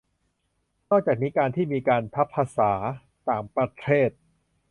[0.89, 2.71] นอกจากนี้ การที่มีการทับศัพท์ภาษา
[3.29, 4.09] ต่างประเทศ